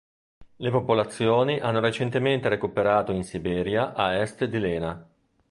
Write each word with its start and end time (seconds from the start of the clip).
Le 0.55 0.71
popolazioni 0.71 1.59
hanno 1.59 1.79
recentemente 1.79 2.49
recuperato 2.49 3.11
in 3.11 3.23
Siberia 3.23 3.93
a 3.93 4.15
est 4.19 4.45
di 4.45 4.57
Lena. 4.57 5.07